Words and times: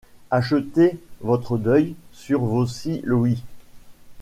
Achetez 0.31 0.97
votre 1.21 1.59
deuil 1.59 1.93
sur 2.11 2.41
vos 2.43 2.65
six 2.65 3.01
louis. 3.03 3.43